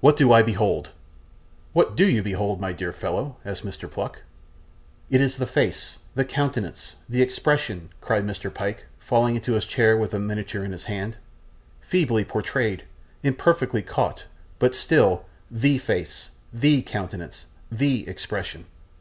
[0.00, 0.90] what do I behold!'
[1.72, 3.88] 'What DO you behold, my dear fellow?' asked Mr.
[3.88, 4.22] Pluck.
[5.08, 8.52] 'It is the face, the countenance, the expression,' cried Mr.
[8.52, 11.16] Pyke, falling into his chair with a miniature in his hand;
[11.80, 12.86] 'feebly portrayed,
[13.22, 14.24] imperfectly caught,
[14.58, 18.64] but still THE face, THE countenance, THE expression.